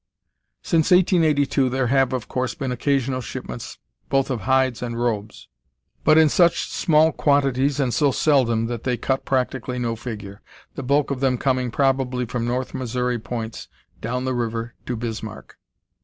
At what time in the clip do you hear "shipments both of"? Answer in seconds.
3.21-4.41